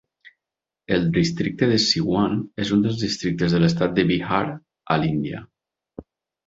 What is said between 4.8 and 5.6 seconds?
a l'Índia.